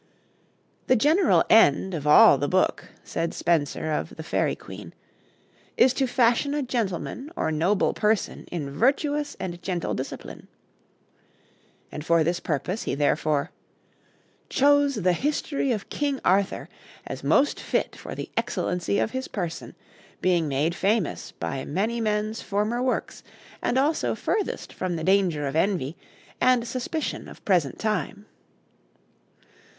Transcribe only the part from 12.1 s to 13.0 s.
this purpose he